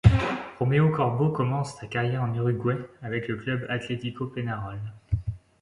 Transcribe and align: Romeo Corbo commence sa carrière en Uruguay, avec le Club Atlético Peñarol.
Romeo 0.57 0.89
Corbo 0.91 1.29
commence 1.29 1.75
sa 1.75 1.85
carrière 1.85 2.23
en 2.23 2.33
Uruguay, 2.33 2.89
avec 3.03 3.27
le 3.27 3.35
Club 3.37 3.67
Atlético 3.69 4.25
Peñarol. 4.25 4.79